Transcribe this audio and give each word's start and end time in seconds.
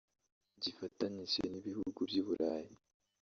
gifatanyije 0.63 1.41
n’ibihugu 1.51 1.99
by’i 2.09 2.23
Burayi 2.25 2.73